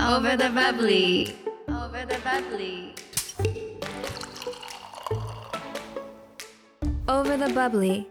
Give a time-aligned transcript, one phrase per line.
[0.00, 1.36] Over the bubbly.
[1.68, 2.94] Over the bubbly.
[7.06, 8.06] Over the Bubbly.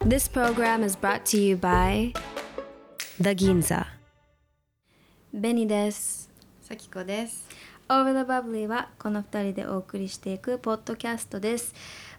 [0.00, 2.14] This program is brought to you by
[3.20, 3.86] The Ginza.
[5.34, 6.30] ベニです。
[6.62, 7.46] さきこです。
[7.88, 11.74] Over the Bubbly はこの2人でお送りしていくポッドキャストです。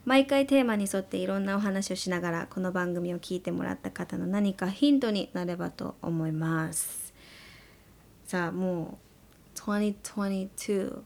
[0.05, 7.06] 毎回テーマに沿っていろんなお話をしながらこの番組を聞いてもらった方の何かヒントになればと思います。
[8.27, 8.99] さあも
[9.55, 11.01] う2022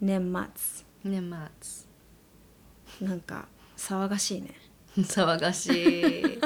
[0.00, 3.06] 年末年末。
[3.06, 4.54] なんか騒がしいね。
[4.96, 6.40] 騒がしい。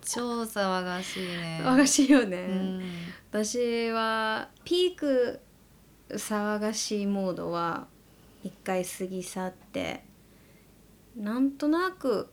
[0.00, 1.60] 超騒がしいね。
[1.62, 2.36] 騒がしいよね。
[2.36, 2.82] うん。
[3.30, 5.38] 私はピーク
[6.10, 7.86] 騒がしいモードは
[8.42, 10.02] 一回過ぎ去って
[11.14, 12.28] なんとなく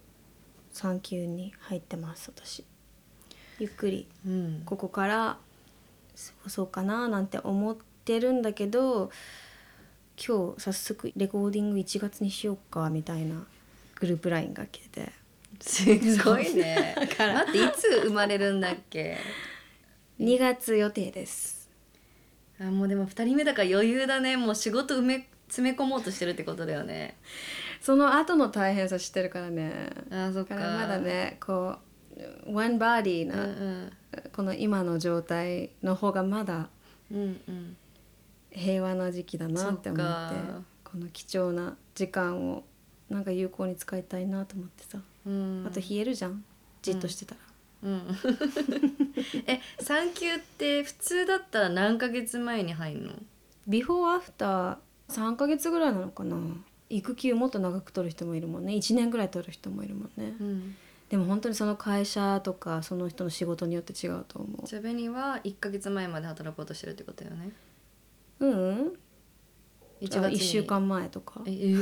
[0.73, 2.65] 産休に入ってます私
[3.59, 4.63] ゆっくりうん。
[4.65, 5.37] ここから
[6.47, 9.11] そうかななんて思ってるんだけど
[10.17, 13.45] 今日早速レコーディング1月にしようかみたいな
[13.95, 15.11] グループ LINE が来てて
[15.59, 15.85] す
[16.23, 16.95] ごいね。
[16.97, 19.17] 待っていつ生まれるんだっけ
[20.19, 21.69] ？2月予定です
[22.59, 24.37] あもうでも二人目だから余裕だね。
[24.37, 27.17] もう仕事埋め詰め込もうとしてるってことだよね。
[27.81, 30.55] その後の大変さ知ってるからねあそっか。
[30.55, 30.99] だからまだ。
[30.99, 31.90] ねこう
[32.45, 33.91] one body うんな、うん。
[34.33, 36.69] この今の状態の方がまだ
[37.11, 37.77] うんうん。
[38.51, 40.35] 平和な時期だなって思って
[40.83, 42.63] この貴重な時間を
[43.09, 45.65] なんか有効に使いたいなと思ってさ、うん。
[45.67, 46.43] あと冷えるじゃん。
[46.81, 47.41] じっとしてたら、
[47.83, 48.17] うん、
[49.45, 53.13] え産休って普通だったら何ヶ月前に入るの？
[53.67, 54.77] ビフォーアフター
[55.09, 56.37] 3ヶ月ぐらいなのかな。
[56.89, 58.73] 育休もっと長く取る人もいるもんね。
[58.73, 60.75] 1年ぐらい取る人もいるもんね、うん
[61.11, 64.65] でも本当にその会社とかその人の仕事によって違うと思う。
[64.65, 67.51] じゃあベニは1ヶ月前まで働こうとしてるってことよね。
[68.39, 68.93] うん
[69.99, 71.41] 1じゃあ1週間前とか。
[71.45, 71.75] ええ。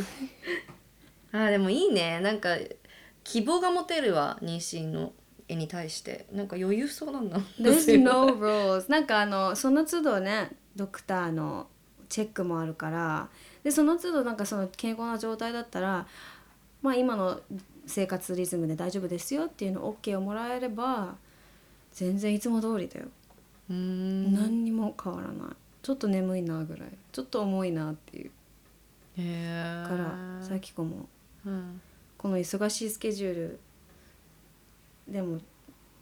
[1.32, 2.20] あーでもいいね。
[2.22, 2.58] なんか
[3.24, 5.14] 希望が持てるわ妊娠の
[5.48, 6.26] 絵に対して。
[6.32, 7.38] なんか余裕そうなんだ。
[7.60, 11.68] There's no rules なんかあのその都度ねドクターの
[12.10, 13.30] チェックもあるから。
[13.64, 16.08] でその都度なんかその健康な状態だったら
[16.82, 17.40] まあ今の
[17.90, 21.16] 生活リズムで大丈夫ですよっていうの OK をもらえれば
[21.92, 23.08] 全然いつも通りだよ、
[23.70, 24.34] うーん。
[24.34, 25.56] 何にも変わらない。
[25.82, 26.90] ちょっと眠いなぐらい。
[27.12, 28.28] ちょっと重いなっていう。
[28.28, 28.32] へ
[29.18, 31.10] えからさきこも
[31.46, 31.82] うん。
[32.18, 33.60] この忙しいスケジュール
[35.08, 35.40] でも、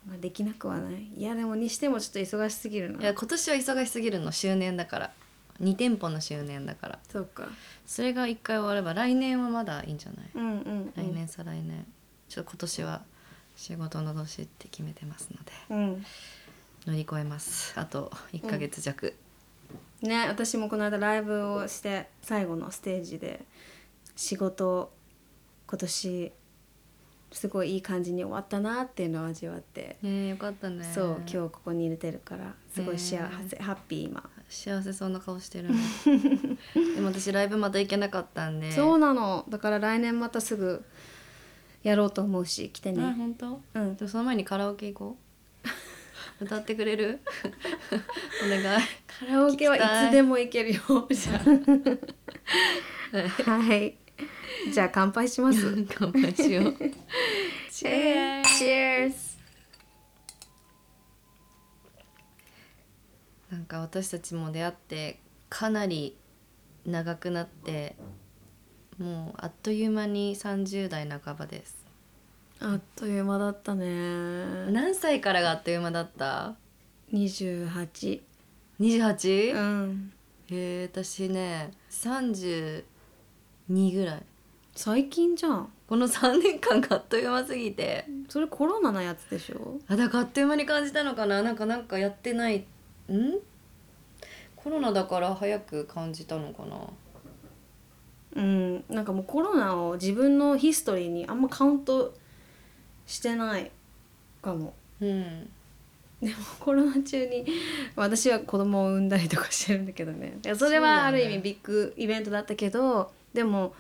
[0.08, 1.08] まあ、できなくはない。
[1.16, 3.00] いやでもにしてもちょっと忙しすぎるな。
[3.00, 4.32] いや今年は忙しすぎるの。
[4.32, 5.14] 周年だから
[5.62, 7.00] 2店舗の周年だから。
[7.10, 7.48] そうか。
[7.86, 11.86] それが1回終われば来年はまだいいんじゃない、うんうん、うん、来年再来年。
[12.30, 13.02] ちょっと今年は
[13.56, 15.52] 仕事の年って決めてますので。
[15.70, 16.06] うん。
[16.86, 17.74] 乗り越えます。
[17.78, 19.14] あと1ヶ月弱、
[20.02, 23.44] ね私もこの間ライブをして最後のステージで
[24.16, 24.92] 仕事
[25.68, 26.32] 今年
[27.38, 30.84] すごいいい感じに終わったなっていうのを味わって、ねえよかったね。
[30.84, 33.18] そう今日ここに入れてるからすごい幸
[33.48, 35.76] せ、ねハッピー今、幸せそうな顔してるね。
[36.96, 38.72] でも私ライブまた行けなかったんで。
[38.72, 39.46] そうなの。
[39.50, 40.84] だから来年またすぐ
[41.84, 43.62] やろうと思うし来てあね本当？
[43.76, 43.96] うん。
[43.96, 45.18] でもその前にカラオケ行こ
[45.64, 45.68] う。
[46.44, 47.20] 歌ってくれる？
[48.46, 48.64] お願い。
[49.08, 50.10] カラオケはい。
[50.10, 50.82] つでも行けるよ
[51.12, 51.40] じゃ
[53.46, 53.52] あ。
[53.52, 53.96] はい
[54.74, 55.86] じゃあ乾杯します。
[55.90, 56.76] 乾杯しよう。
[57.72, 58.44] Cheers!
[58.44, 59.38] Cheers!
[63.52, 65.20] なんか私たちも出会って
[65.50, 66.18] かなり
[66.86, 67.96] 長くなって
[68.98, 71.86] もうあっという間に30代半ばです。
[72.60, 73.86] あっという間だったね。
[74.72, 76.56] 何歳からがあっという間だった
[77.14, 78.22] ？28
[78.80, 79.54] 28?
[79.54, 80.14] うん。
[80.50, 82.84] へえ私ね32
[83.94, 84.24] ぐらい
[84.78, 85.70] 最近じゃん。
[85.88, 88.06] この3年間があっという間すぎて。
[88.30, 89.80] それコロナのやつでしょ？
[89.88, 91.42] あだからあっという間に感じたのかな。
[91.42, 92.58] なんかなんかやってない。
[92.58, 92.64] ん？
[94.56, 96.78] コロナだから早く感じたのかな。
[98.36, 98.84] うん。
[98.88, 102.14] なんかもうコロナを自分のヒストリーにあんまカウント
[103.08, 103.72] してない
[104.44, 104.76] かも。
[105.02, 105.50] うん。
[106.22, 107.48] でもコロナ中に
[107.96, 110.38] 私は子供を産んだりとかしてるんだけどね。
[110.46, 113.74] いやそれはある意味ビッグイベントだったけどでも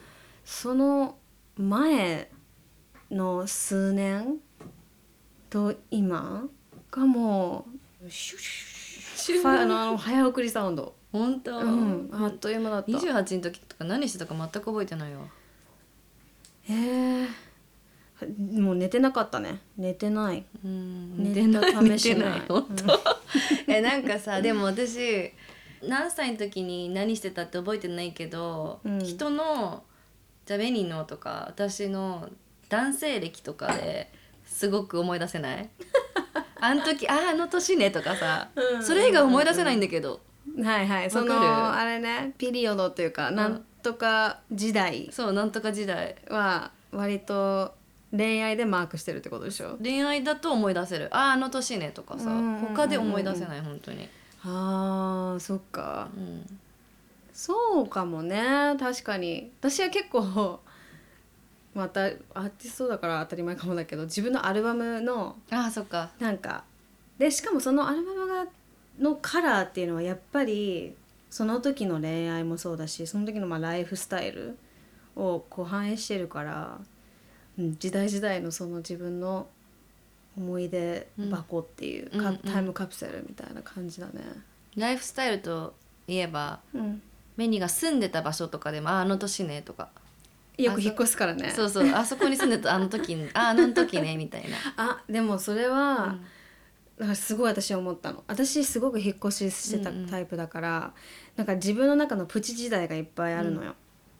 [0.47, 1.17] その
[1.57, 2.31] 前
[3.11, 4.37] の数年
[5.49, 6.47] と今
[6.89, 7.65] がも
[8.01, 10.95] うシュッシュッファあの早送りサウンド。
[11.11, 12.09] 本当、うん。
[12.13, 12.91] あっという間だった。
[12.93, 15.25] 28の時とか何してたか全く覚えてないわ。
[16.69, 19.59] えー、もう寝てなかったね。
[19.77, 20.45] 寝てない。
[20.63, 21.17] うん。
[21.21, 21.73] 寝寝てない。
[21.73, 22.19] た試しない。
[22.19, 22.99] 寝てない本当。
[23.67, 25.33] えなんかさ でも私
[25.83, 28.99] 何歳の時に何してたって覚えてないけど、うん。
[28.99, 29.83] 人の
[30.47, 32.27] じゃあベニーのとか私の
[32.69, 34.09] 男性歴とかで
[34.45, 35.69] すごく思い出せない？
[36.59, 40.21] あの時ああの年ねとかさ、うんそれ以外思い出せないんだけど、
[40.63, 45.09] はいはいそのあれねピリオドっていうか、んなんとか時代。
[45.11, 46.15] そうなんとか時代。
[46.29, 47.73] は割と
[48.11, 49.77] 恋愛でマークしてるってことでしょ？
[49.83, 51.09] 恋愛だと思い出せる。
[51.11, 52.75] あああの年ねとかさ、うんうんうんうん。
[52.75, 54.09] 他で思い出せない本当に、
[54.43, 56.07] あーそっか。
[56.15, 56.59] うん、
[57.37, 58.75] そうかもね。
[58.79, 59.51] 確かに。
[59.59, 60.59] 私は結構
[61.75, 66.09] またアーティストだから当たり前かもだけど自分のアルバムのああそっか。
[66.17, 66.63] なんか
[67.19, 68.47] でしかもそのアルバムが
[68.97, 70.95] のカラーっていうのはやっぱり
[71.29, 74.57] その時の恋愛もそうだしその時のまあライフスタイル
[75.15, 76.81] をこう反映してるから、
[77.59, 79.47] うん、時代時代のその自分の
[80.35, 82.33] 思い出箱っていう、かうんうん。
[82.33, 84.23] うんタイムカプセルみたいな感じだね。
[84.75, 85.75] ライフスタイルと
[86.07, 87.01] いえばうん、
[87.37, 89.89] メニが住んでた場所とかでもああの年ねとか、
[90.57, 91.51] よく引っ越すからね。
[91.55, 96.25] そうそうあそこに住んでたあの時にああの時ねみたいな、 あでもそれは、うん。
[96.97, 98.23] だからすごい私は思ったの。
[98.27, 100.93] 私すごく引っ越ししてたうんうんタイプだから、
[101.35, 103.75] なんか自分の中のプチ時代がいっぱいあるのよ。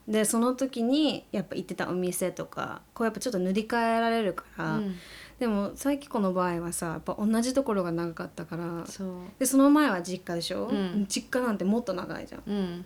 [0.08, 4.96] でその時にやっぱ行ってたお店とかこうやっぱちょっと塗り替えられるから、うん。
[5.40, 9.08] でも最近この場合はさやっぱ同じところが長かったからそう。
[9.40, 11.06] でその前は実家でしょ、うん。
[11.10, 12.44] 実家なんてもっと長いじゃん。
[12.46, 12.86] うん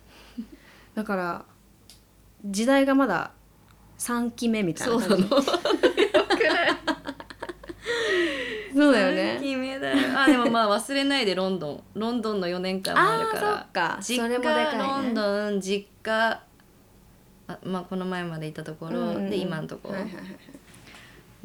[0.95, 1.45] だから
[2.45, 3.31] 時代がまだ
[3.99, 5.23] 3期目みたいな感じ。
[8.73, 9.33] そうだよね。
[9.35, 9.97] 三期目だよ。
[10.17, 11.83] あでもまあ忘れないでロンドン。
[11.93, 13.97] ロンドンの4年間もあるから。
[14.01, 14.83] 実それもでかいね。
[14.83, 16.41] 家ロンドン実家
[17.47, 20.23] あまあこの前までいたところ、うんで今のところ、はいはいはい。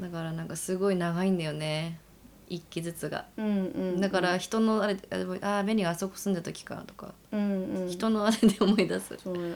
[0.00, 1.98] だからなんかすごい長いんだよね
[2.48, 3.54] 一期ずつが、うんうん
[3.94, 4.00] うん。
[4.00, 4.96] だから人のあれ
[5.42, 7.88] ああベニがあそこ住んでた時かとか、うんうん。
[7.88, 9.16] 人のあれで思い出す。
[9.22, 9.52] そうだよね、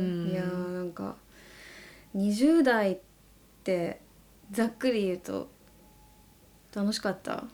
[0.00, 0.30] ん。
[0.30, 1.16] いやーなんか
[2.16, 2.98] 20代っ
[3.64, 4.00] て
[4.50, 5.48] ざっくり言うと
[6.74, 7.44] 楽しかった？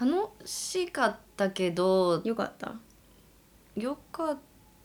[0.00, 2.74] 楽しかったけどよかった？
[3.76, 4.38] よかっ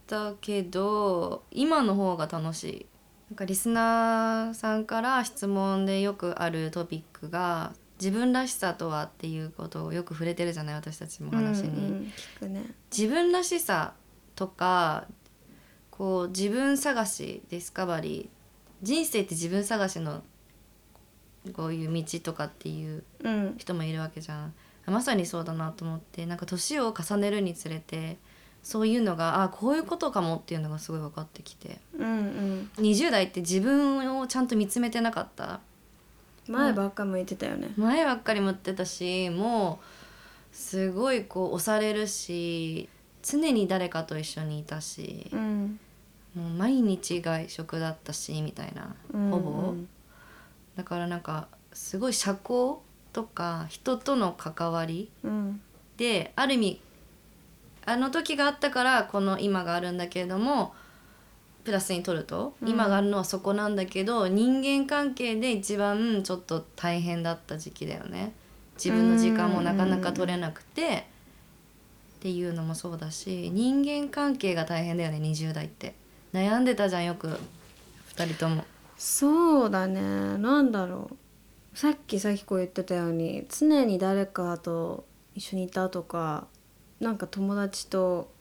[0.08, 2.86] たけど今の方が楽しい。
[3.30, 12.74] なんかリスナーさんから質問でよくあるトピックが自分らしさとはっていうことをよく触れてるじゃない私たちも話に、うんうん聞くね。
[12.96, 13.94] 自分らしさ
[14.36, 15.06] とか
[15.92, 20.24] こう自分探しディスカバリー人生って自分探しの
[21.54, 23.56] こういう道とかっていううん。
[23.58, 24.54] 人もいるわけじゃん。
[24.88, 28.18] まさにそうだなと思ってなんか年を重ねるにつれて
[28.62, 31.80] そういうのがあこういうことかもっていうのがすごい分かってきて。
[31.98, 32.70] うんうん。
[32.78, 35.62] 20代って自分をちゃんと見つめてなかった
[36.48, 37.74] 前ばっか向いてたよね。
[37.78, 42.88] 前ばっかり持ってたしもうすごいこう押されるし
[43.24, 45.80] 常に誰かと一緒にいたしうん。
[46.36, 49.30] もう毎日外食だったしみたいなうん。
[49.32, 49.74] ほぼ、
[50.76, 52.78] だからなんかすごい社交
[53.14, 55.62] とか人との関わりうん。
[55.98, 56.82] である意味
[57.86, 60.74] あの時があったからこの今があるんだけれども
[61.66, 62.70] プラスに取ると、うん。
[62.70, 68.32] 今があるのはそこなんだけど人間関係で一番ちょっと大変だった時期だよね。
[68.76, 71.08] 自分の時間もなかなか取れなくて、
[72.18, 75.96] っていうのもそうだし人間関係が大変だよね20代って。
[76.34, 77.28] 悩んでたじゃんよく。
[78.16, 78.64] 2人とも。
[78.98, 80.02] そうだね。
[80.38, 81.78] なんだろう。
[81.78, 86.48] さっきさきこ言ってたように常に誰かと一緒にいたとか
[87.02, 88.32] なんか友達と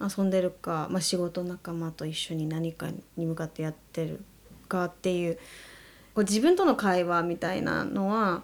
[0.00, 4.24] 遊んでるか、まあ、仕事仲間と一緒に何かに向かってやってる
[4.68, 5.36] かっていう
[6.14, 8.42] こう自分との会話みたいなのは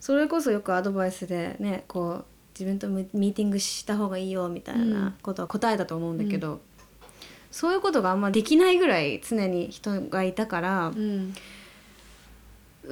[0.00, 2.24] それこそよくアドバイスでねこう
[2.58, 6.60] 自分とミミーティングした方がいいよみたいなことは答えだと思うんだけど、
[7.50, 11.34] そういうことがあんまできないぐらい常に人がいたからうん。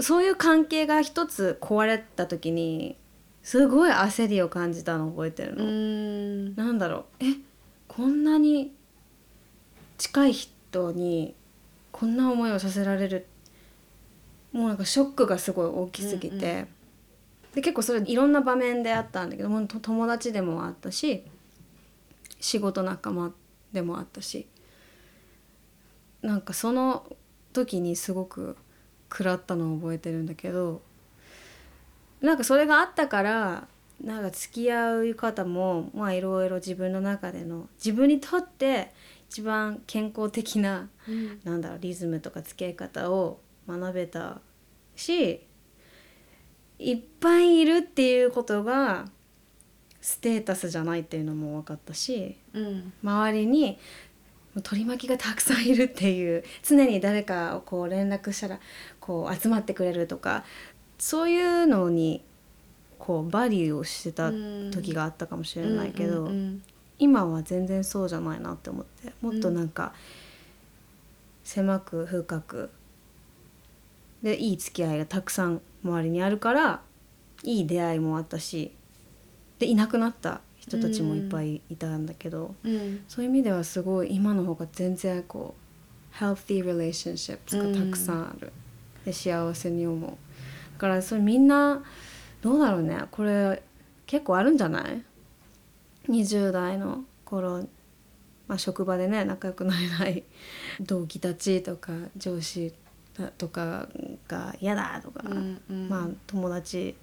[0.00, 2.96] そういう関係が一つ壊れた時に
[3.42, 5.64] すごい焦りを感じたのを覚えてるうの。
[5.64, 6.56] ん。
[6.56, 7.24] なんだろう。
[7.24, 7.36] え
[7.96, 8.74] こんなに
[9.98, 11.34] 近い人に
[11.92, 13.26] こんな思いをさせられる。
[14.52, 16.68] もうなんかショックがすごい大きすぎて、うんう
[17.54, 21.24] で結構それいろんな場面であったんだけどもと友達でもあったし
[22.40, 23.32] 仕事仲間
[23.72, 24.46] でもあったし。
[26.24, 27.04] なんかその
[27.52, 28.56] 時にすごく
[29.12, 30.80] 食らったのを覚えてるんだけど
[32.22, 33.68] なんかそれがあったから
[34.02, 38.92] なんか付き合う方もまあいろいろ自分の中での自分にとって
[39.28, 41.40] 一番健康的なうん。
[41.44, 44.40] なんだろうリズムとか付き合い方を学べた
[44.96, 45.40] し
[46.78, 49.06] いっぱいいるっていうことが
[50.00, 52.92] ステータスじゃないっていうのも分かったしうん。
[53.02, 53.78] 周りに
[54.62, 58.60] 取り巻きがたくさんいるっていう常に誰かをこう連絡したら
[59.00, 60.44] こう集まってくれるとか
[60.98, 62.22] そういうのに
[63.06, 64.32] こうバリューをしてた
[64.72, 66.30] 時があったかもしれないけど、
[66.98, 69.92] 今は全然そうじゃないなって思ってもっとなんか
[71.44, 72.70] 狭く深く。
[74.22, 76.80] でいい付き合いがたくさん周りにあるから
[77.42, 78.72] いい出会いもあったし
[79.58, 82.74] でいなくなった人たちもいっぱいいたんだけど、うん。
[82.74, 88.50] うんそういう意味ではすごい今の方が全然こう healthy relationships がたくさんある、
[89.04, 90.10] で幸せに思う。
[90.10, 90.16] だ
[90.78, 91.82] からそれみんな
[92.44, 92.98] どうだろうね。
[93.10, 93.62] これ
[94.06, 95.02] 結構あるんじゃない
[96.08, 97.66] ？20代の頃、
[98.46, 100.24] まあ、職場でね仲良くなれない
[100.78, 102.74] 同期たちとか上司
[103.18, 103.88] だとか
[104.28, 105.88] が嫌だとか、うんうん。
[105.88, 106.94] まあ友達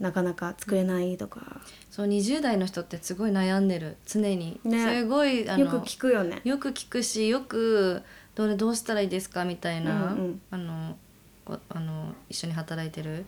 [0.00, 3.98] なかなか作れないとか、そう20代の人ってすごい悩んでる。
[4.06, 5.02] 常に、ね。
[5.02, 6.40] すごいあのよく聞くよね。
[6.42, 8.02] よく聞くしよく
[8.34, 9.44] どれどうしたらいいですか？
[9.44, 10.40] みたいな、うんうん。
[10.50, 10.96] あの
[11.44, 13.26] こあの一緒に働いてる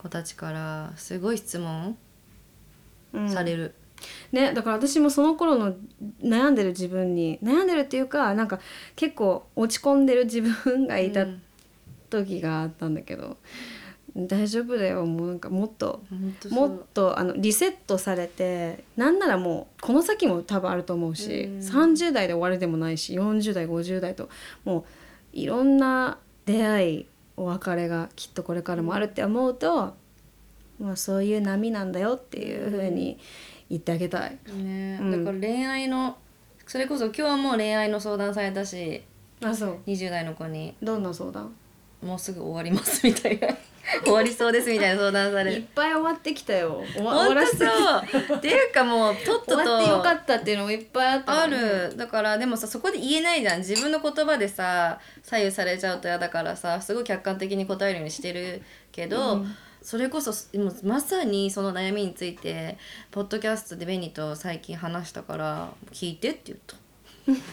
[0.00, 1.96] 子たちからすごい質問
[3.12, 3.28] うん。
[3.30, 3.74] される。
[4.32, 5.74] ね、だから私もその頃の
[6.22, 8.58] 悩んでる自分に悩んでるっていうかなんか
[8.96, 11.42] 結構落ち込んでる自分がいたうん。
[12.08, 13.36] 時があったんだけど、
[14.16, 16.02] 大丈夫だよもうなんかもっと
[16.50, 21.58] もっとあのリセットされてなんならもうこの先も多分あると思うし、うん。
[21.58, 24.28] 30代で終わりでもないし40代50代と
[24.64, 24.84] もう
[25.36, 27.06] いろんな出会い
[27.40, 29.94] お別れがきっとこれからもあるって思うと、
[30.78, 33.18] まあ、そういう波なんだよっていうふうに
[33.70, 34.38] 言ってあげたい。
[34.52, 35.24] ね、うん。
[35.24, 36.18] だから恋愛の
[36.66, 39.02] それこそ今日はもう恋愛の相談されたし
[39.42, 39.78] あそう。
[39.86, 40.74] 20代の子に。
[40.82, 41.54] どんな相談？
[42.02, 43.48] もうすぐ終わりますみたいな
[44.04, 45.66] 終わりそうですみたいな相談されいっる。
[45.74, 46.82] ぱい終わってきたよ。
[46.94, 47.64] 終わ終わらせて。
[47.64, 49.56] そうっていうかもうとっとと。
[49.56, 51.96] 終わってよかったっていうのもいっぱいあったからあねる。
[51.96, 53.58] だからでもさそこで言えないじゃん。
[53.58, 59.56] 自分の言葉でさ左右されちゃうと嫌だからさすごい客観的に答えるようにしてるけど、うん。
[59.82, 62.76] それこそもうまさにその悩みについて
[63.10, 66.76] ポッドキャストでベニと最近話したから「聞いて」って言った。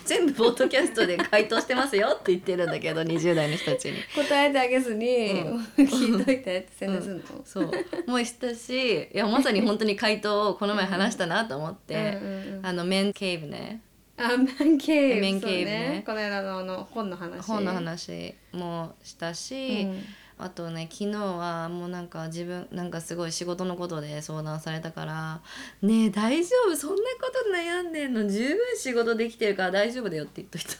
[0.06, 3.98] 全部ポッドキャストで回答してますよって言ってるんだけど20代の人たちに。
[4.16, 7.72] 答えてあげずに、う聞いといてって宣伝するの、そう。
[8.08, 12.66] もうしたしいやまさに本当に回答をこの前話したなと思って、うんうんうん。
[12.66, 13.82] あのメンケーブね。
[14.18, 15.22] あメンケーブ。
[15.22, 16.04] メンケーブそうね。
[16.06, 17.46] この間のあの本の話。
[17.46, 20.04] 本の話もしたし、うん
[20.40, 25.42] あとね昨日はもうなんか自分なんかすごい仕事のことで相談されたから
[25.82, 26.76] 「ねえ大丈夫？
[26.76, 28.28] そんなこと悩んでんの？
[28.28, 30.78] 十分仕事できてるから大丈夫だよ」って言っといた。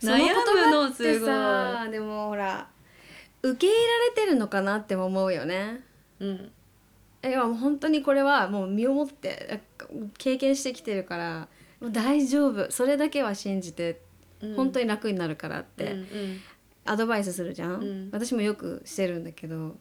[0.06, 1.28] 悩むのすごい。
[1.28, 2.68] さでもほら
[3.42, 5.80] 受け入れられてるのかなっても思うよね。
[6.20, 6.52] うん。
[7.24, 9.60] いやもう本当にこれはもう身をもって
[10.18, 11.48] 経験してきてるから
[11.80, 12.70] もう大丈夫。
[12.70, 14.00] それだけは信じて、
[14.40, 14.54] うん。
[14.54, 16.40] 本当に楽になるからって、うんうん
[16.84, 18.08] アドバイスするじゃん、うん。
[18.12, 19.76] 私もよくしてるんだけど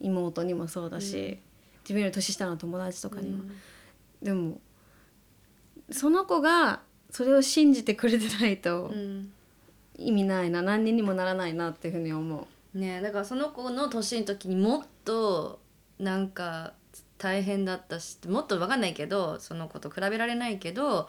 [0.00, 1.38] 妹にもそうだし、うん。
[1.84, 3.50] 自分より年下の友達とかにも、うん。
[4.22, 4.60] でも
[5.90, 6.80] その子が
[7.10, 9.32] それを信じてくれてないとうん。
[10.00, 15.60] 意味ないな何ににもならないなっていうふうに思ねだからその子の年の時にもっと
[15.98, 16.72] なんか
[17.18, 21.08] 大変だったしもっと分かんないけどその子と比べられないけど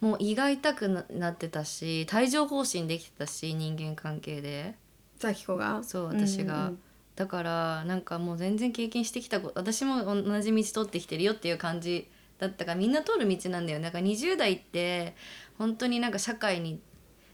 [0.00, 4.74] もう胃が痛くななってたし帯状疱疹できてたし人間関係で。
[5.18, 5.82] う咲子が？
[5.82, 6.82] そう私が、うんうん
[7.16, 13.78] だからなんかもう全然経験してきたこと私も同じ道通ってきてるよっていう感じだったからみんな通る道なんだよ。
[13.78, 15.16] ねだから20代って
[15.56, 16.78] 本当になんか社会に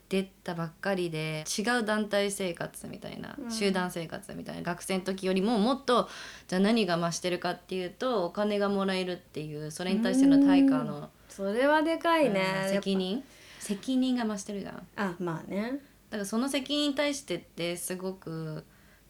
[0.09, 3.51] 出たばっかりで違う団体生活みたいな、うん。
[3.51, 6.09] 集団生活みたいな学生の時よりももっと
[6.47, 13.25] じゃあ何が増してるかっていうとお金がもらえるっていうそれに対しての対価の、それはでかいね、うん責任？
[13.59, 14.87] 責任が増してるじゃん。
[14.97, 15.79] あまあね。
[16.11, 18.65] だからその責任に対してってすごく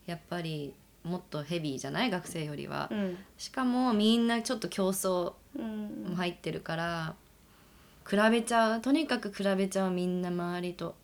[0.06, 2.10] やっぱりもっとヘビーじゃない？
[2.10, 3.18] 学生よりは、うん。
[3.36, 6.04] しかもみんなちょっと競争うん。
[6.10, 7.14] も入ってるから
[8.08, 8.80] 比べちゃう？
[8.80, 10.94] とにかく比べちゃうみんな周りと。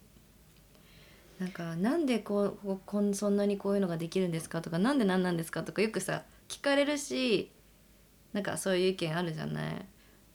[1.40, 4.60] なんかなんでこうここんそんなにこういうのができるんですか？
[4.60, 5.62] とかなんでなんなんですか？
[5.62, 7.50] とかよくさ聞かれるし
[8.32, 9.86] なんかそういう意見あるじゃない？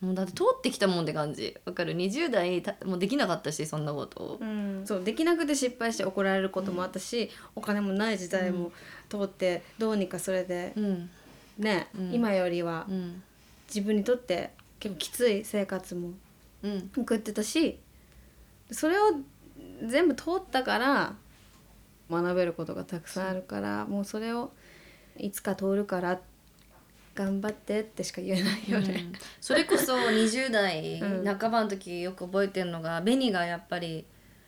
[0.03, 1.55] もうだって通ってきたもんって感じ。
[1.65, 4.19] わかる？20代たもうできなかったしそんなこと。
[4.21, 8.73] をうん、そうできなくて失敗して怒られることもあったし、お金もない時代も
[9.09, 11.09] 通ってどうにかそれでうん。
[11.57, 12.13] ね、うん。
[12.13, 13.23] 今よりはうん。
[13.67, 16.09] 自分にとって結構きつい生活も
[16.63, 16.91] うん。
[16.97, 17.79] 送ってたし
[18.71, 19.03] それを
[19.85, 21.15] 全部通ったから
[22.11, 24.51] 学べることがたくさんあるからもうそれを
[25.17, 26.19] いつか通るから
[27.15, 28.93] 頑張ってってしか言えないよね。
[28.93, 29.13] うん。
[29.39, 31.37] それこそ20代 うん。
[31.37, 34.05] 半ばの時よく覚えてるのが、ベニがやっぱり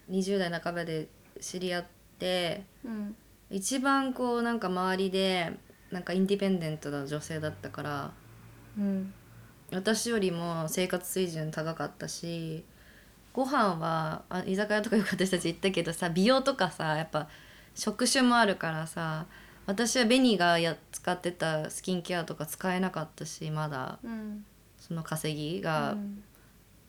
[0.10, 1.08] 20代半ばで
[1.40, 1.86] 知り合っ
[2.20, 3.16] てうん。
[3.50, 5.54] 一番こうなんか周りで
[5.92, 8.12] なんかインディペンデントな女性だったから
[8.78, 9.14] うん。
[9.72, 12.64] 私よりも生活水準高かったし
[13.34, 17.28] ご飯はあ居酒屋とかよく私たち行ったけどさ美容とかさやっぱ
[17.74, 19.26] 職種もあるからさ
[19.66, 24.46] 私はベニがや使ってたスキンケアとか使えなかったしまだうん。
[24.80, 26.24] その稼ぎが、うん。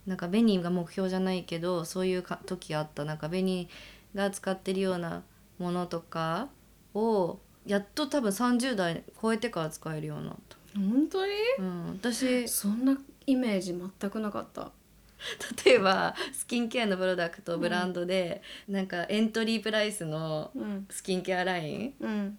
[0.06, 3.04] なんかベニが目標じゃないけどそういうか時あった。
[3.04, 3.68] なんかベニ
[4.14, 5.22] が使ってるような
[5.58, 6.48] ものとか
[6.94, 10.56] をやっと多分30代超えてから使えるようになった。
[10.78, 11.32] 本当に？
[11.58, 14.70] うん、私そんなイメージ全くなかった。
[15.64, 20.86] 例えばスキンケアのプロダクトブランドで、なんかエントリープライスのうん。
[20.90, 22.38] スキンケアラインうん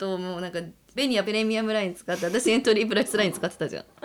[0.00, 0.60] ともうなんか
[0.94, 3.84] ベニはプレミアムライン使って私エントリープライスライン使ってたじゃん。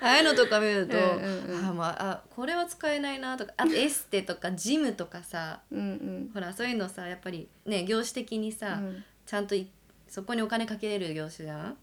[0.00, 1.66] ああいうのとか見ると、うんうんうん。
[1.66, 3.54] あ、まあ、あこれは使えないなとか。
[3.56, 6.30] あとエステとかジムとかさうんうん。
[6.34, 9.04] ほらそういうのさやっぱりね業種的にさ、うん。
[9.24, 9.66] ちゃんとい
[10.06, 11.74] そこにお金かけれる業種じゃ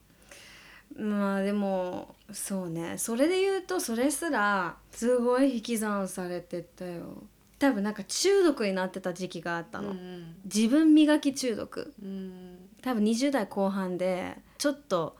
[0.98, 1.10] ん？
[1.10, 2.98] まあでもそうね。
[2.98, 7.24] それで言うとそれすらすごい引き算されてたよ。
[7.58, 10.36] 多分なんか中毒になってた時期があったの、うん。
[10.46, 11.93] 自分磨き中毒。
[12.01, 15.16] うん多分20代後半でちょっと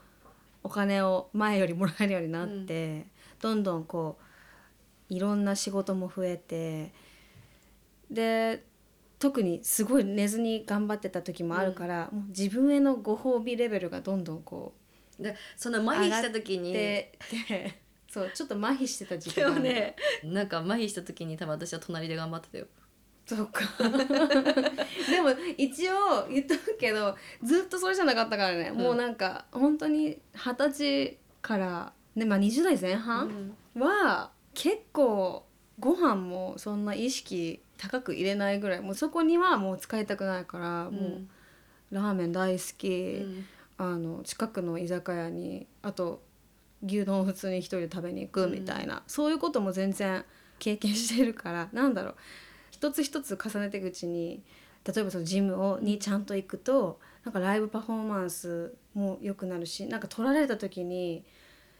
[0.62, 3.06] お金を前よりもらえるようになって、
[3.40, 4.18] どんどんこ
[5.10, 6.92] ういろんな仕事も増えて
[8.10, 8.64] で
[9.18, 14.74] 特にすごい寝ずに頑張ってた時もあるから、もう自分へのご褒美レベルがどんどんこ
[15.22, 22.66] でその麻痺した時うにででそうちょっと麻痺してた時期ねなんか麻痺した時に多分私は隣で頑張ってたよ。
[23.26, 23.62] そうか。
[23.78, 28.76] でも一応言っとくけどずっとそれじゃなかったからね、ん。
[28.76, 35.46] もうなんか本当に二十歳から、ねまあ、20代前半は結構
[35.78, 38.80] ご飯もそんな意識高く入れないぐらい。
[38.80, 40.94] もうそこにはもう使いたくないから、うん。
[40.94, 41.26] もう
[41.90, 43.46] ラーメン大好き、うん。
[43.78, 46.22] あの近くの居酒屋にあと
[46.84, 50.24] 牛丼を普通に一人で食べに行くみたいな、そういうことも全然
[50.58, 52.14] 経験してるからなんだろう
[52.72, 54.42] 一つ一つ重ねていくうちに
[54.84, 61.24] 例えばそのジムをにちゃんと行くとなんかライブパフォーマンスも良くなるしなんか取られた時に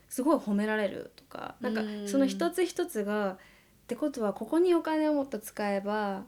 [0.09, 3.37] すごい褒められるとかなんかその一つ一つがっ
[3.89, 6.23] てことはここにお金をもっと使えば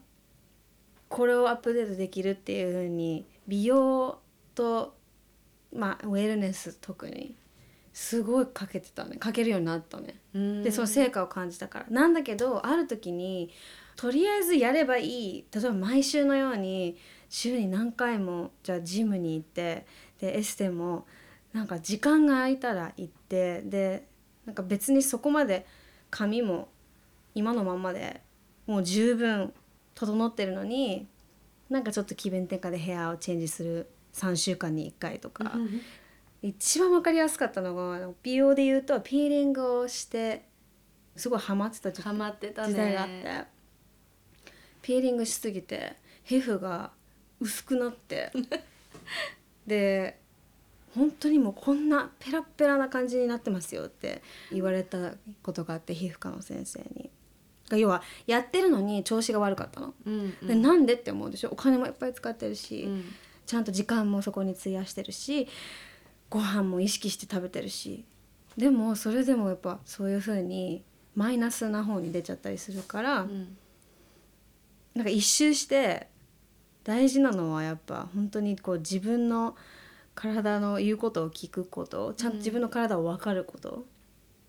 [1.07, 4.19] これをアップデートできるっていう風に美容
[4.55, 4.95] と
[5.73, 7.35] まあウェルネス特に
[7.95, 9.15] すごいかけてたね。
[9.15, 10.19] かけるようになったね。
[10.33, 10.63] うん。
[10.63, 11.85] でその成果を感じたから。
[11.89, 13.51] なんだけどある時に
[13.95, 15.45] とりあえずやればいい。
[15.49, 16.97] 例えば毎週のように
[17.29, 19.85] 週に何回もじゃあジムに行って
[20.19, 21.07] でエステも
[21.53, 24.05] なんか時間が空いたら行ってで
[24.45, 25.65] なんか別にそこまで
[26.09, 26.67] 髪も
[27.33, 28.19] 今のまんまで
[28.67, 29.53] もう十分
[29.93, 31.07] 整ってるのに
[31.69, 35.53] なんかちょっと気分転換でヘアをチェンジする3週間に1回とか。
[36.45, 40.45] うん一番わかりやすかったのが美容で言うとピーリングをして
[41.15, 42.03] すごいハマってた時
[42.75, 43.55] 代があって。
[44.81, 46.91] ピーリングしすぎて皮膚が
[47.39, 48.31] 薄くなって。
[49.65, 50.19] で
[50.93, 57.09] 本当にもうこんなペラッペラな感じになってますよって言われたことがあって皮膚科の先生に。
[57.71, 59.95] 要はやってるのに調子が悪かったの。
[60.05, 60.47] うんうん。
[60.47, 61.49] でなんでって思うでしょ。
[61.51, 63.05] お金もいっぱい使ってるし、うん。
[63.47, 65.47] ちゃんと時間もそこに費やしてるし
[66.29, 68.05] ご飯も意識して食べてるし
[68.57, 70.83] でもそれでもやっぱそういう風に
[71.15, 73.57] マイナスな方に出ちゃったりするから、うん。
[74.93, 76.07] なんか一周して
[76.83, 79.55] 大事なのはやっぱ本当にこう自分の
[80.13, 83.85] 体の言うことを聞くことちゃんと自分の体を分かること、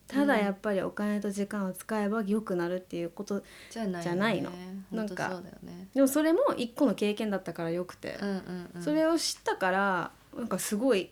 [0.07, 4.53] ただやっぱりお金と時間を使えば良くなるっていうことじゃないの。
[4.93, 5.89] なんかね。
[5.95, 8.17] でもそれも一個の経験だったからよくて。
[8.21, 8.83] うんうんうん。
[8.83, 11.11] それを知ったからなんかすごい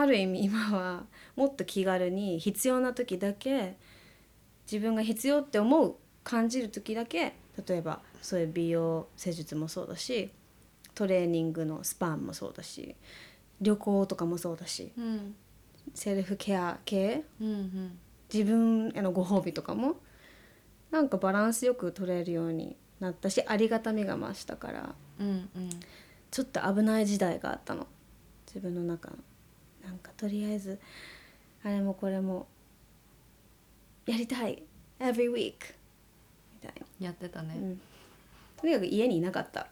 [0.00, 1.04] ある意味今は
[1.36, 3.76] もっと気軽に必要な時だけ
[4.70, 7.34] 自分が必要って思う感じる時だけ
[7.66, 10.30] 例えばそういう美容施術もそうだし
[10.94, 12.94] トレーニングのスパンもそうだし
[13.60, 15.34] 旅行とかもそうだしうん
[15.94, 17.98] セルフケア系うんうん
[18.32, 19.96] 自分へのご褒美とかも
[20.90, 25.70] なんかバランスよく取れるようになったしありがたみが増したからうんうん。
[26.30, 27.88] ちょっと危ない時代があったの。
[28.46, 29.16] 自分の中の
[29.84, 30.78] なんかとりあえず
[31.64, 32.46] あれもこれも
[34.06, 34.62] やりたい。
[34.98, 35.54] Every week
[36.54, 37.60] みたいやってたな、ね。
[37.60, 37.80] うん、
[38.60, 39.68] とにかく家にいなかった。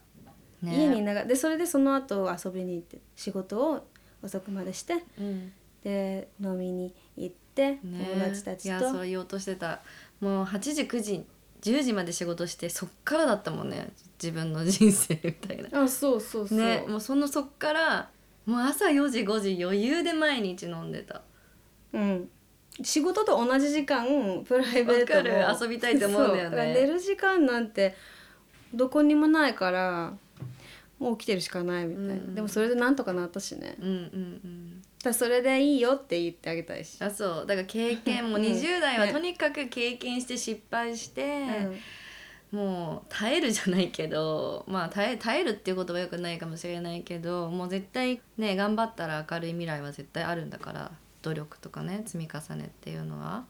[0.63, 0.77] ね。
[0.77, 3.87] 家にいながらでそれでその後遊びに行って仕事を
[4.23, 5.53] 遅くまでしてうん。
[5.85, 8.11] で飲みに行って、ね。
[8.15, 9.81] 友達たちいやとそう言おうとしてた。
[10.21, 11.27] もう8時9時
[11.61, 13.91] 10時まで仕事してそっからだったもんね。
[14.23, 15.83] 自分の人生みたいな。
[15.83, 16.85] あそうそうそう、ね。
[16.89, 18.11] もうそのそっから
[18.49, 21.21] もう朝4時5時余裕で毎日飲んでた。
[21.93, 22.31] うん、
[22.83, 24.07] 仕事と同じ時間
[24.43, 25.65] プライベートもわかる。
[25.65, 26.73] 遊びたいって思うんだよね。
[26.73, 27.95] 寝る時間なんて
[28.73, 30.15] どこにもないから
[30.99, 32.21] もう起きてるしかないみたいな、うん。
[32.21, 33.77] うんでもそれでなんとかなったしね。
[33.81, 33.97] うんうんう
[34.49, 34.83] ん。
[35.05, 37.47] だそれでいいよって言ってあげたいし、あそう。
[37.47, 38.43] だから経験もうん。
[38.45, 41.77] 20代はねとにかく経験して失敗して、うん
[42.53, 50.91] もう耐えるじゃないけど まあ耐え耐えるっていうことはよくないかもしれないけどもう絶対ね頑張ったら明るい未来は絶対あるんだから
[51.23, 53.45] 努力とかね積み重ねっていうのは。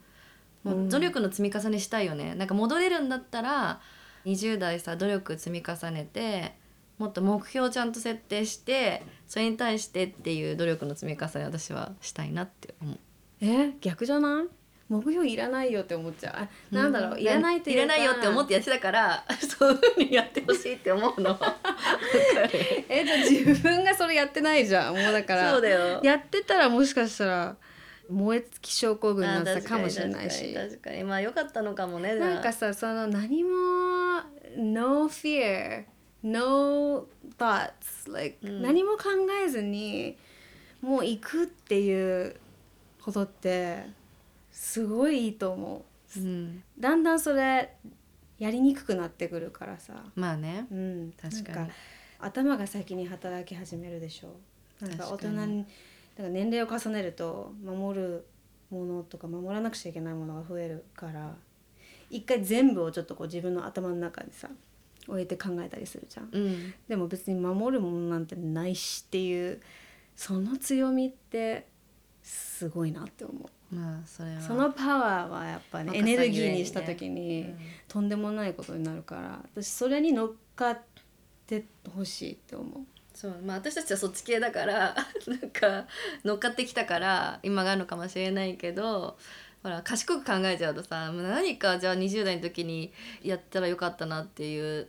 [0.64, 3.80] もう努力の積み重ねしたいよね、なんか戻れるんだったら
[4.26, 6.52] 20代さ努力積み重ねて
[6.98, 12.98] もっと目標をちゃんと設定してそれに対してっていう努力の積み重ね私はしたいなって思う。
[13.40, 14.46] え逆じゃない？
[14.88, 16.34] 目標いらないよって思っちゃう。
[16.36, 19.24] あなんだろう、いらないっていらないよって思ってやってたから
[19.58, 21.38] そういうふうにやってほしいって思うの。
[22.88, 24.94] えじゃあ自分がそれやってないじゃん。
[24.94, 26.00] もうだからそうだよ。
[26.02, 27.56] やってたらもしかしたら
[28.08, 30.54] 燃え尽き症候群になったかもしれないし。
[30.54, 33.50] 確かにまあ良かったのかもねなんかさその何も
[34.56, 35.84] no fear
[36.22, 37.06] no
[37.38, 38.62] thoughts like、うん。
[38.62, 39.04] 何も考
[39.44, 40.16] えずに
[40.80, 42.36] もう行くっていう
[43.02, 43.97] ことって
[44.60, 46.20] すごいいいと思う。
[46.20, 47.76] ん、うだんだんそれ
[48.38, 50.04] やりにくくなってくるからさ。
[50.16, 50.66] まあね。
[50.72, 51.12] うん。
[51.12, 51.56] 確かに。
[51.56, 51.74] なんか
[52.18, 54.34] 頭が先に働き始めるでしょ。
[54.84, 55.62] なんか大人に
[56.16, 58.26] だから年齢を重ねると守る
[58.70, 61.36] ものとか守らなくちゃいけないものが増えるから
[62.10, 64.48] 一回全部をちょっとこう自分の頭の中にさ
[65.06, 66.28] 置いて考えたりするじゃん。
[66.32, 66.74] うん。
[66.88, 69.60] でも別に守るものなんてないしっていう
[70.16, 71.68] その強みって
[72.24, 74.40] すごいなって思うまあそれは。
[74.40, 80.80] そのパワーはやっぱねエネルギーにした時に、うんとんでもないことになるから私それに乗っかっ
[81.46, 82.82] てほしいって思う。
[83.14, 84.94] そうまあ私たちはそっち系だから
[85.26, 85.86] なんか
[86.24, 89.18] 乗っかってきたから今があるのかもしれないけど
[89.62, 92.92] ほら賢く考えちゃうとさもう何かじゃあ20代の時に
[93.22, 94.86] やったらよかったなっていう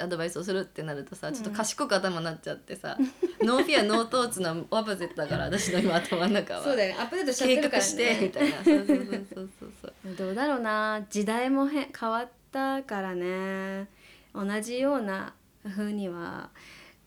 [0.00, 2.96] アドバイスをするってなるとさちょっと賢く頭になっちゃってさ、
[3.42, 6.62] no fear no thoughts の opposite だから私の今頭の中は。
[6.62, 7.00] そうだよね。
[7.00, 8.56] アップデートしちゃって計るから画してみねたいな。
[8.56, 9.26] そうそうそう
[9.60, 10.14] そうそう。
[10.16, 11.04] どうだろうな。
[11.10, 13.88] 時代もへ変わったからね。
[14.34, 16.50] 同じような風には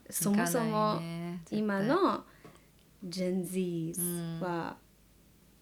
[0.10, 1.01] そもそも
[1.49, 2.23] 今の
[3.08, 4.78] Gen Zs は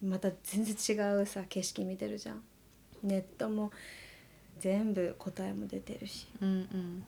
[0.04, 2.42] また全然違うさ景色見てるじゃん。
[3.02, 3.70] ネットも
[4.58, 6.26] 全部答えも出てるし。
[6.40, 7.06] うんうん。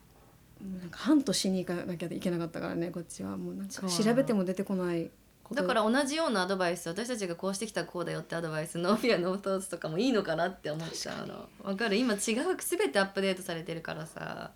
[0.79, 3.37] なんか半年に行かなきゃいけなかったからねこっちは。
[3.37, 5.11] もうなんか調べても出てこない
[5.53, 11.47] だから同じようなアドバイス私たちがこうしてきたらこうだよってアドバイスノーフィアノートーツとかもいいのかなって思っちゃうの。
[11.63, 11.95] わかる。
[11.95, 12.19] 今違う
[12.57, 14.51] 全てアップデートされてるからさ。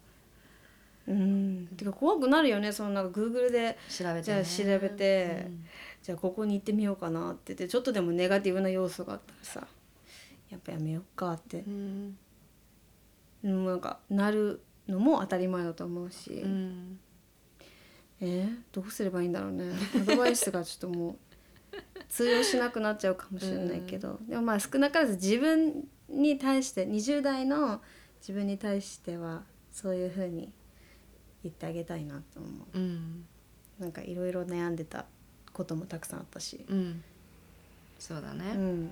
[1.08, 1.68] うん。
[1.78, 3.78] てか怖くなるよねそのなんか Google で。
[3.90, 5.48] 調べて、ね、調べて
[6.04, 9.68] じゃあここに行ってみようかなっててちょっとでもネガティブな要素があったらさ
[10.50, 11.64] やっぱやめようかって。
[11.68, 12.18] う、ん。
[13.44, 17.00] うん、なんかなるのも当たり前だと思うし、うん。
[18.20, 18.48] え？
[18.50, 19.72] ーどうすればいいんだろうね。
[19.96, 21.16] アドバイスがちょっともう
[22.10, 27.82] 通用しなくなっちゃうかもしれないけど、でもまあ少なからず自分に対して20代の
[28.20, 30.52] 自分に対してはそういうふうに
[31.44, 32.78] 言ってあげたいなと思う。
[32.78, 33.26] うん。
[33.80, 35.06] なんかいろいろ悩んでた
[35.54, 37.04] こともたくさんあったし、うん。
[38.02, 38.92] そうだね、うん、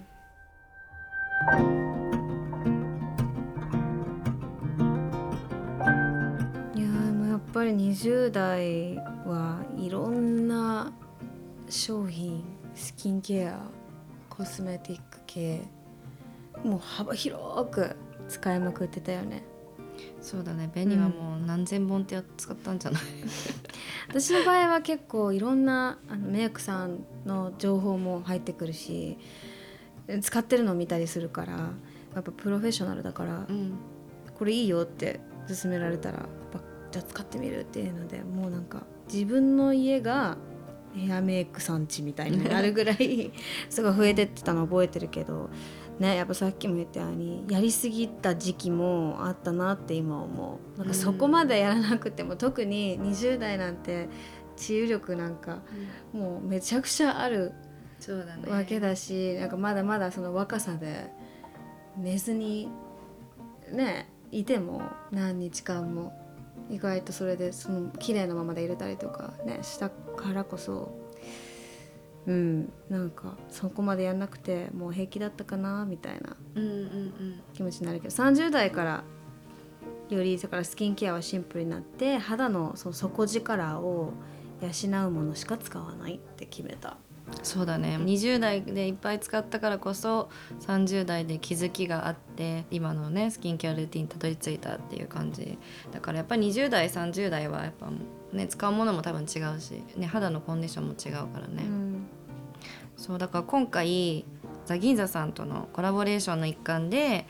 [6.76, 10.94] いやーもうやっぱり20代はいろんな
[11.68, 12.44] 商品
[12.76, 13.60] スキンケア
[14.30, 15.62] コスメティック系
[16.64, 17.42] もう幅広
[17.72, 17.96] く
[18.28, 19.44] 使いまくってたよね
[20.22, 20.70] そうだね。
[20.74, 23.02] ベニはもう何千本ってや使ったんじゃない、
[24.10, 29.18] 私の場合は結構いろんなあのメイクさんの情報も入ってくるし
[30.22, 33.74] 使ってるのを見たりするからやっぱプロフェッショナルだからうん。
[34.40, 36.26] これいいよって勧められたら
[36.92, 40.38] じゃあ使ってみるっていうのでもうなんか自分の家が
[40.96, 43.32] ヘアメイク産地みたいになるぐらい
[43.70, 45.50] すごい増えてってたの覚えてるけど
[46.00, 50.80] ねやっぱさっきも言ったようにやりすぎた時期もあったなって今思う。
[50.80, 54.08] なんかそこまでやらなくても、特に20代なんて
[54.56, 55.60] 治癒力なんか
[56.14, 57.54] もうめちゃくちゃある
[58.48, 61.12] わけだし、なんかまだまだその若さで
[61.98, 62.70] 寝ずに
[63.72, 64.82] ねいても
[65.12, 66.14] 何日間も
[66.70, 70.99] 意外とそれでその綺麗なままで入れたりとかねしたからこそ
[72.30, 77.42] うんなんかそこまでやんなくてもう平気だったかなみたいなうんうんうん。
[77.54, 79.04] 気持ちになるけど30代から
[80.10, 84.14] よりだからスキンケアはシンプルになって肌のその底力を
[84.62, 86.98] 養うものしか使わないって決めた。
[87.44, 87.98] そうだね。
[87.98, 90.30] 20代でいっぱい使ったからこそ
[90.62, 95.60] 30代で気づきがあって今のねスキンケアルーティンにたどり着いたっていう感じ
[95.92, 97.92] だからやっぱり20代30代はやっぱ
[98.34, 102.08] ね使うものも多分違うし、ね、肌のコンディションも違うからね、うん
[103.00, 104.26] そうだから今回
[104.66, 107.26] ザ・ギンザさんとのコラボレーションの一環で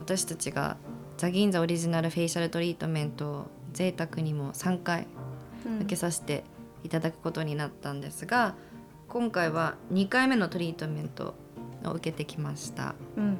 [0.00, 0.76] 私たちが
[1.16, 5.06] ザ・ギンザオリジナルフェイシャルトリートメントを贅沢にも3回
[5.80, 6.42] 受けさせて
[6.82, 8.56] いただくことになったんですが
[9.08, 11.34] 今回は2回目のトリートメント
[11.84, 12.96] を受けてきました。
[13.16, 13.36] うん。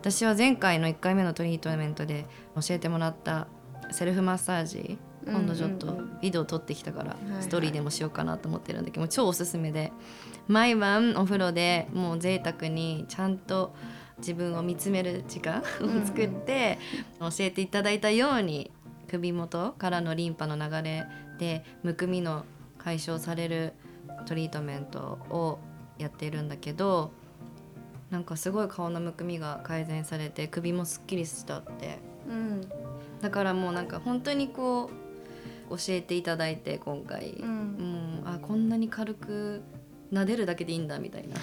[0.00, 3.48] 私は前回の1回目のトリートメントで教えてもらった
[3.90, 9.92] セルフマッサージ今度ちょっとうんうんうんビデオ撮ってきたからストーリーでもしようかなと思ってるんだけど超おすすめで
[10.48, 13.74] 毎晩お風呂でもう贅沢にちゃんと
[14.18, 16.78] 自分を見つめる時間を作って
[17.20, 18.70] 教えていただいたように
[19.08, 21.06] 首元からのリンパの流れ
[21.38, 22.44] でむくみの
[22.78, 23.72] 解消される
[24.26, 25.58] トリートメントを
[25.98, 27.10] やっているんだけど
[28.10, 31.98] なんかすごい顔のむくみが改善されて首もすっきりしたって。
[32.28, 32.60] うん。
[33.20, 34.90] だからもうなんか本当にこ
[35.68, 38.20] う教えていただいて今回、うん。
[38.22, 39.62] もうあこんなに軽く
[40.12, 41.36] 撫でるだけでいいんだみたいな、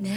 [0.00, 0.16] ね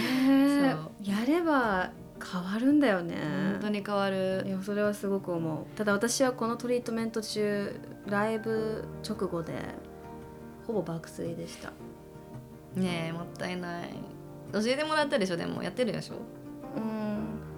[0.74, 0.92] そう。
[1.06, 1.92] えやれば
[2.24, 3.16] 変わるんだよね。
[3.54, 5.66] 本当に変わいるやそれはすごく思う。
[5.78, 9.54] ただ私はこのトリートメント中ライブ直後で
[10.66, 11.72] ほぼ爆睡でした。
[12.76, 13.90] ねえもったいない。
[14.54, 15.38] 教えてもらったでしょ？
[15.38, 16.16] でもやってるでしょ？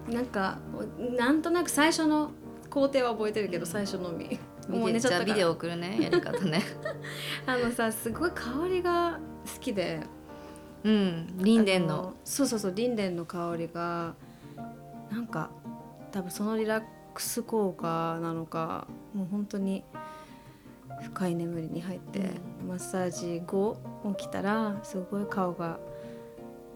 [0.07, 0.13] うん。
[0.13, 0.57] なんか
[1.17, 2.31] なんとなく最初の
[2.69, 4.39] 工程は覚えてるけど最初のみ。
[4.67, 5.25] もう見て寝ちゃったから。
[5.25, 6.61] じゃあビデオ送るねやり方ね。
[7.45, 9.28] あのさすごい香りが好
[9.59, 10.01] きで。
[10.83, 14.13] うんリンデンあのそうそうそうリンデンの香りが
[15.11, 15.49] なんか
[16.11, 16.83] 多分そのリラッ
[17.13, 19.83] クス効果なのかもう本当に
[21.03, 22.31] 深い眠りに入って、
[22.67, 23.77] マッサージ後
[24.17, 25.79] 起きたらすごい顔が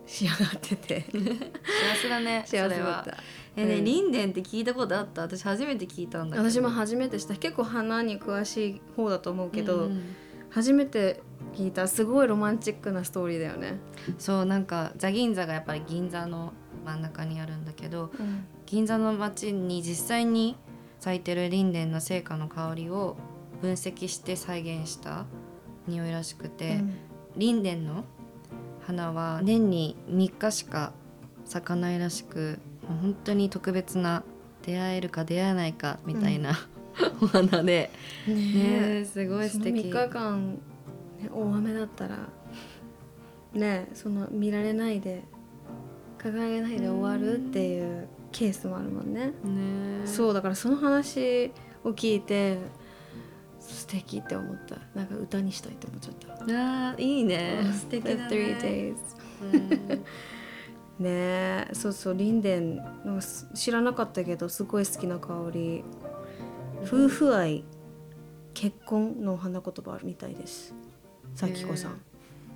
[0.05, 1.05] 仕上がってて。
[1.11, 3.17] 幸せだね 幸せだった。
[3.55, 3.83] えね、うん。
[3.83, 5.23] リンデンって聞いたことあった？
[5.23, 6.49] 私初めて聞いたんだけど。
[6.49, 7.35] 私も初めてした。
[7.35, 10.15] 結構花に詳しい方だと思うけど、うん。
[10.49, 11.21] 初めて
[11.53, 13.79] 聞いたすごいロマンチックなストーリーだよね、
[14.17, 16.53] そうなんかザ・銀座がやっぱり銀座の
[16.85, 18.45] 真ん中にあるんだけどうん。
[18.65, 20.55] 銀座の街に実際に
[20.99, 23.17] 咲いてるリンデンの成果の香りを
[23.61, 25.25] 分析して再現した
[25.87, 26.81] 匂いらしくて、
[27.35, 28.05] リンデンの
[28.81, 30.93] 花は年に3日しか
[31.45, 34.23] 咲かないらしくもう本当に特別な
[34.65, 36.57] 出会えるか出会えないかみたいな、
[37.21, 37.91] お花で、
[38.27, 40.57] ねねええすごいその素敵3日間、ね、
[41.31, 42.29] 大雨だったら
[43.53, 45.23] ねその見られないで
[46.17, 49.33] 輝けないで終わるっていうケースもあるもんね、ね。
[50.03, 51.51] えそうだからその話
[51.83, 52.57] を聞いて
[53.59, 54.77] 素敵って思った。
[54.95, 56.43] なんか歌にしたいって思っちゃった。
[56.43, 57.59] あーいいね。
[57.73, 58.27] 素敵だね。
[58.29, 58.95] Three Days
[59.41, 59.69] うん。
[59.69, 60.05] ね。
[61.05, 65.83] えそうそうリンデンなんかす知らなかったけどすごい好きな香り。
[66.85, 67.63] 夫婦愛
[68.53, 70.75] 結婚の花言葉あるみたいです
[71.35, 71.99] さきこさん、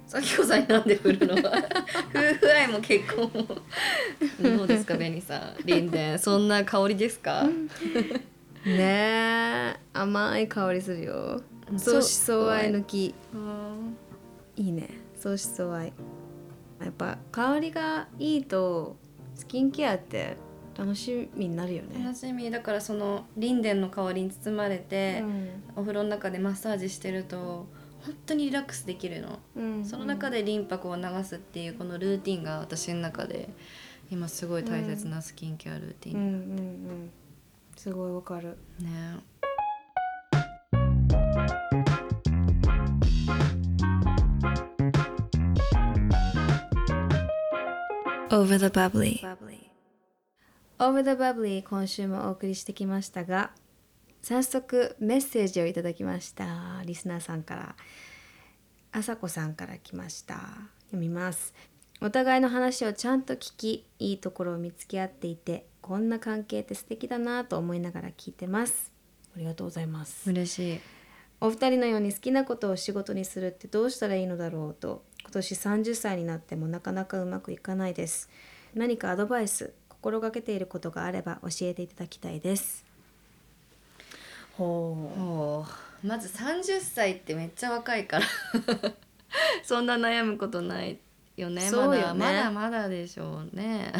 [0.05, 1.33] さきこさんになんで振るの？
[1.33, 3.23] 夫婦愛も結婚。
[3.23, 5.55] もどうですかベニさん。
[5.65, 6.19] リンデン。
[6.19, 7.43] そんな香りですか？
[8.65, 9.75] ねえ。
[9.93, 11.41] 甘い香りするよ。
[11.77, 13.13] そう相思相愛の木。
[13.33, 13.97] うん
[14.55, 14.69] い。
[14.69, 14.89] いね。
[15.17, 15.93] 相思相愛
[16.81, 18.95] やっぱ香りがいいと
[19.35, 20.37] スキンケアって
[20.77, 22.03] 楽しみになるよね。
[22.03, 22.49] 楽しみ。
[22.51, 25.23] だからそのリンデンの香りに包まれて、
[25.75, 27.65] お風呂の中でマッサージしてると
[28.07, 29.85] 本当にリラックスできるの、うん。
[29.85, 33.49] その中でリンパこう流すっていうこのルーティンが私の中で
[34.09, 36.33] 今すごい大切なスキンケアルーティうんうんン、う
[36.93, 37.11] ん。
[37.75, 38.57] すごいわかる。
[38.79, 39.17] ね。
[48.29, 49.21] Over the Bubbly
[50.79, 53.51] Over the Bubbly 今週もお送りしてきましたが
[54.21, 56.82] 早速メッセージをいただきました。
[56.86, 57.75] リスナーさんから。
[58.91, 60.36] あさこさんから来ました。
[60.88, 61.53] 読みます。
[62.01, 68.91] お互いの話をちゃんと聞きいいところを見つけ合っていてこんな関係って素敵だなと思いながら聞いてます。
[69.36, 70.30] ありがとうございます。
[70.30, 70.80] 嬉しい。
[71.39, 78.30] お二人のように好きなことを仕事にするってどうしたらいいのだろうと今年30歳になってもなかなかうまくいかないです。
[78.73, 82.86] 何かアドバイス心がけていることがあれば教えていただきたいです
[84.57, 85.61] ほも
[86.03, 86.07] う。
[86.07, 88.25] まず30歳ってめっちゃ若いから。
[89.63, 90.99] そんな悩むことない
[91.35, 92.19] よねそうよね。
[92.19, 93.93] まだまだでしょうね、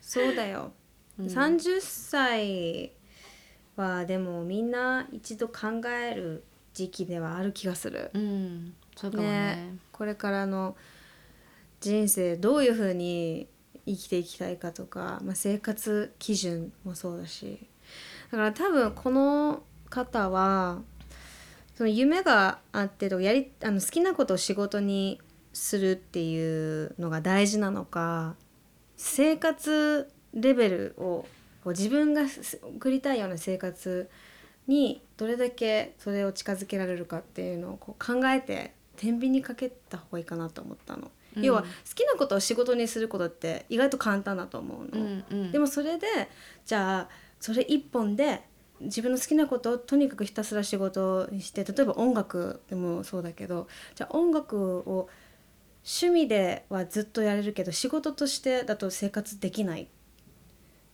[0.00, 0.72] そうだよ、
[1.18, 1.26] うん。
[1.26, 2.92] 30歳
[3.76, 8.10] はでもみんな一度考える時期ではある気がする。
[8.12, 8.74] うん。
[8.96, 9.76] そうかもね。
[9.92, 10.76] これからの
[11.80, 13.48] 人生どういうふうに
[13.86, 17.66] 生きていきたいかとか、まあ、生活基準もそうだし。
[18.30, 19.62] だから多分この
[19.94, 20.80] 方は
[21.76, 25.20] その夢があってとかやりあの好きなことを仕事に
[25.52, 28.34] するっていうのが大事なのか
[28.96, 31.26] 生活レベルを
[31.62, 34.10] こう自分がす送りたいような生活
[34.66, 41.02] にどれだけそれを近づけられるかっていうのをこう考えて天秤にかけた方がいいかなと思ったの。
[41.36, 45.04] うん要は好きなことを仕事にすることって意外と簡単だと思うの。
[45.04, 46.06] うんうんでもそれで
[46.64, 47.08] じゃあ
[47.40, 48.42] それ一本で
[48.80, 55.08] 自分の好きなことをとにかくひたすら仕事にして例えば音楽でもそうだけどじゃあ音楽を
[55.84, 59.88] 趣味ではずっとやれるけど仕事としてだと生活できない。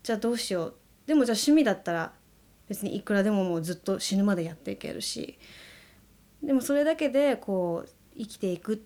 [0.03, 0.75] じゃあどうしよう。
[1.07, 2.13] でもじゃあ趣味だったら
[2.69, 5.39] 別にいくらでももうずっと死ぬまでやっていけるし。
[6.43, 8.85] でもそれだけでこう生きていく。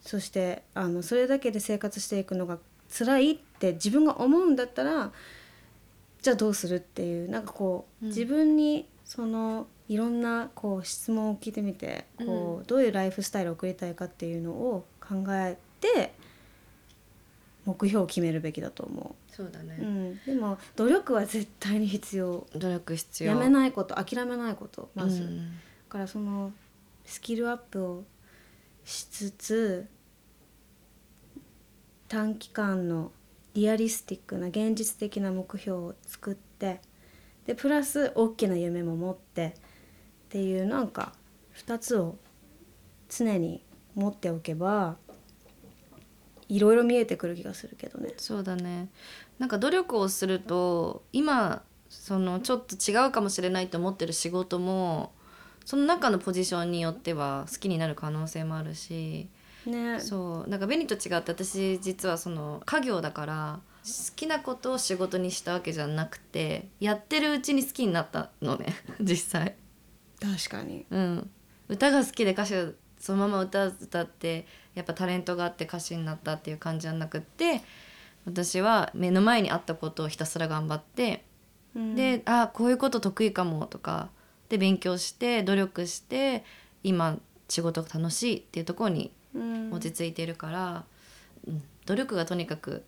[0.00, 2.58] そしてあのそれだけで生活していくのが
[2.96, 5.12] 辛いって自分が思うんだったら
[6.24, 8.08] じゃあどうするっていうなんかこう、うん。
[8.08, 16.14] 自分にそのいろんなこう質問を聞いてみてこう、どういうライフスタイルを送りたいかっていうのを考えて
[17.66, 19.76] 目標を決めるべきだと思そうだね。
[19.78, 22.46] う、うん、でも努力は絶対に必要。
[22.56, 23.32] 努力必要。
[23.32, 25.52] やめないこと諦めないことまず、だうん。
[25.90, 26.52] からその
[27.04, 28.04] スキルアップを
[28.86, 29.86] しつつ
[32.08, 33.12] 短期間の
[33.54, 36.80] リアリスティックな現実的な目標を作って
[37.46, 39.60] でプラス大きな夢も持ってっ
[40.28, 41.12] ていうなんか
[41.56, 42.16] 2つを
[43.08, 43.62] 常に
[43.94, 44.96] 持っておけば
[46.48, 48.12] いろいろ見えてくる気がするけどね。
[48.16, 48.88] そうだね
[49.38, 55.12] なんか努力をすると今そのちょっと違うかもしれないと思ってる仕事も
[55.64, 59.28] その中のポジションによっては好きになる可能性もあるし
[59.66, 69.56] ねそうなんかベニと違って私実はその家業だから好きなことを仕事にしたわけじゃなくてやってるうちに好きになったのね 実際。
[70.20, 70.86] 確かに。
[70.90, 71.30] うん、
[71.68, 77.60] 歌が好きで歌手そのまま歌歌ってやっぱタレントがあって歌手になったっていう感じじゃなくって
[78.24, 81.24] 私は目の前にあったことをひたすら頑張って、
[81.74, 84.08] うんであこういうこと得意かもとか
[84.48, 86.44] で勉強して努力して
[86.84, 89.10] 今仕事が楽しいっていうところにうん
[89.70, 90.84] 落ち着いてるから、
[91.46, 92.82] うん努力がとにかく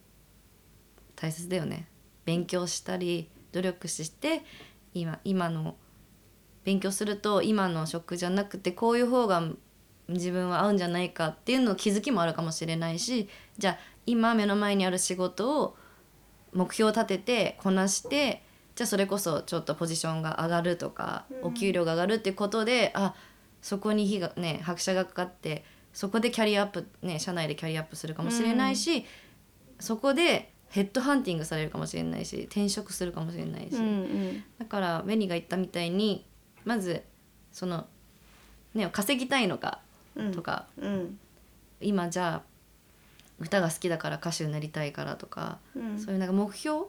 [1.16, 1.86] 大切だよね。
[2.24, 4.42] 勉強したり努力して
[4.94, 5.76] 今今の
[6.64, 9.42] 勉強すると今の職じゃなくてこういう方が
[10.08, 13.28] 自分は合うんじゃないかっていうの気づきもあるかもしれないし
[13.58, 15.76] じゃあ今目の前にある仕事を
[16.52, 18.42] 目標を立ててこなして
[18.74, 23.14] じゃあそれこそちょっとポジションが上がるとか、お給料が上がるってことであ
[23.62, 25.64] そこに火がね拍車がかかって
[25.96, 29.06] そこでキャリアアップね社内でキャリアアップするかもしれないし、
[29.80, 34.44] そこでヘッドハンティングされるかもしれないし転職するかもしれないし、うんうん。
[34.58, 36.26] だからベニが言ったみたいに
[36.66, 37.02] まず
[37.50, 37.86] その
[38.74, 39.80] ね稼ぎたいのか
[40.16, 41.18] うんとか、うん。
[41.80, 42.46] 今じゃあ
[43.40, 45.98] 歌が好きだから歌手になりたいからとか、うん。
[45.98, 46.88] そういうなんか目標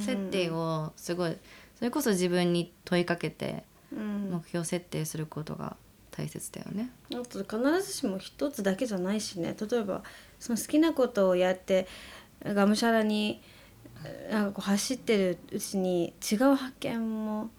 [0.00, 1.36] 設定をすごい
[1.76, 4.28] それこそ自分に問いかけてうん。
[4.30, 5.78] 目標設定することが
[6.16, 6.90] 大切だよね。
[7.12, 9.56] あと必ずしも一つだけじゃないしね。
[9.60, 10.02] 例えば
[10.38, 11.88] その好きなことをやって
[12.44, 13.42] がむしゃらに
[14.04, 17.50] えなんかこう走ってるうちに違う発見も